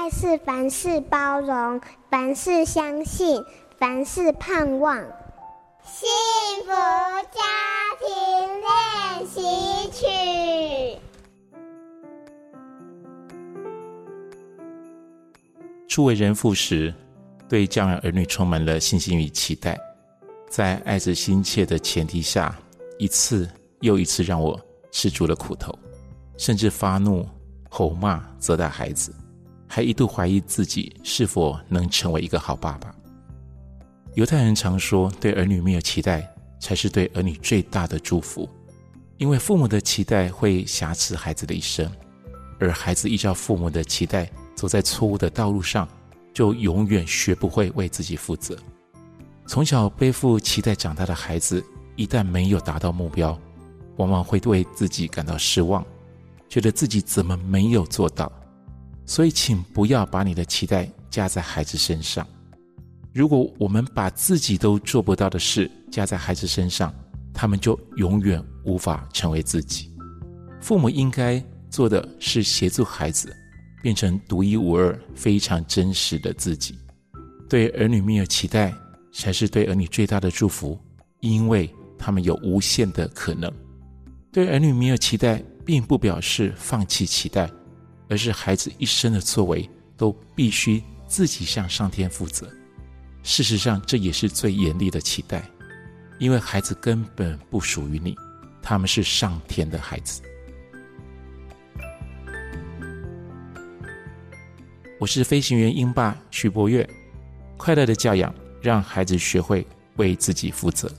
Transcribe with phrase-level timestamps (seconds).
[0.00, 1.78] 爱是凡事包容，
[2.08, 3.44] 凡事相信，
[3.76, 4.96] 凡事盼望。
[5.84, 6.08] 幸
[6.64, 6.70] 福
[7.30, 7.42] 家
[8.00, 8.08] 庭
[8.62, 10.98] 练习曲。
[15.86, 16.94] 初为人父时，
[17.46, 19.78] 对教养儿女充满了信心与期待，
[20.48, 22.58] 在爱子心切的前提下，
[22.98, 23.46] 一次
[23.80, 24.58] 又一次让我
[24.90, 25.78] 吃足了苦头，
[26.38, 27.28] 甚至发怒、
[27.68, 29.14] 吼骂、责打孩子，
[29.72, 32.92] 还一度怀疑自己是否能成为一个好爸爸。
[34.14, 38.48] 犹太人常说，对儿女没有期待，才是对儿女最大的祝福，
[39.16, 41.88] 因为父母的期待会挟持孩子的一生，
[42.58, 45.88] 而孩子依照父母的期待走在错误的道路上，
[46.34, 48.58] 就永远学不会为自己负责。
[49.46, 53.38] 从小背负期待长大的孩子，一旦没有达到目标，
[53.98, 55.86] 往往会为自己感到失望，
[56.48, 58.32] 觉得自己怎么没有做到。
[59.04, 62.26] 所以，请不要把你的期待加在孩子身上。
[63.12, 66.94] 如果我们把自己都做不到的事加在孩子身上，
[67.34, 69.90] 他们就永远无法成为自己。
[70.60, 73.34] 父母应该做的是协助孩子
[73.82, 76.78] 变成独一无二、非常真实的自己。
[77.48, 78.72] 对儿女没有期待，
[79.12, 80.78] 才是对儿女最大的祝福，
[81.18, 83.52] 因为他们有无限的可能。
[84.30, 87.50] 对儿女没有期待，并不表示放弃期待，
[88.10, 92.46] 而是孩子一生的作为都必须自己向上天负责。
[93.22, 95.48] 事实上，这也是最严厉的期待，
[96.18, 98.16] 因为孩子根本不属于你，
[98.60, 100.20] 他们是上天的孩子。
[104.98, 106.88] 我是飞行员英爸徐柏岳，
[107.56, 109.66] 快乐的教养，让孩子学会
[109.96, 110.90] 为自己负责。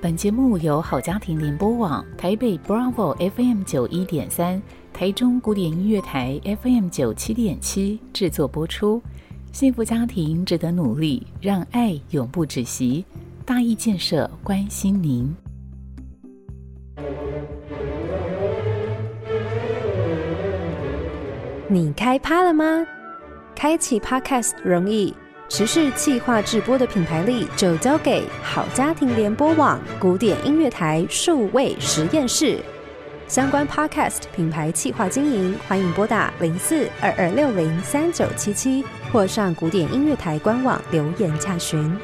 [0.00, 4.62] 本节目由好家庭联播网台北 Bravo FM 九一点三。
[4.92, 9.02] 台中古典音乐台 FM 九七点七制作播出，
[9.50, 13.04] 幸福家庭值得努力，让爱永不止息。
[13.44, 15.34] 大义建设关心您。
[21.68, 22.86] 你开趴了吗？
[23.56, 25.12] 开启 Podcast 容易，
[25.50, 32.58] 时事企划制播的品牌力就交给好家庭联播网古典音乐台数位实验室。
[33.26, 41.98] 相关 Podcast 品牌企划经营，欢迎拨打零四二二六零三九七七，或上古典音乐台官网留言查询。